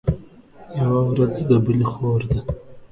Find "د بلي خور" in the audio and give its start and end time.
1.49-2.21